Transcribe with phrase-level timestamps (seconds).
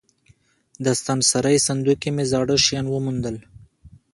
[0.83, 3.35] د ستنسرۍ صندوق کې مې زاړه شیان وموندل.